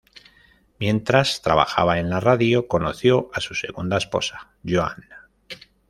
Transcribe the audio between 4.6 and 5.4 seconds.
Joanna.